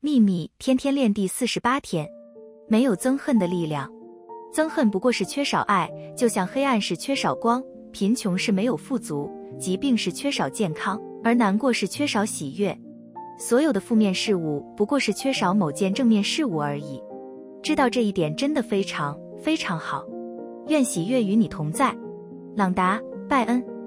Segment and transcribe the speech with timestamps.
[0.00, 2.08] 秘密天天练第四十八天。
[2.68, 3.90] 没有憎恨的力量。
[4.54, 12.78] 憎恨不过是缺少爱就像黑暗是缺少光贫穷是没有富足疾病是缺少健康而难过是缺少喜悦。
[13.40, 17.02] 所有的负面事物不过是缺少某件正面事物而已。
[17.60, 20.06] 知道这一点真的非常非常好。
[20.68, 21.92] 愿喜悦与你同在。
[22.54, 23.77] 朗达拜恩。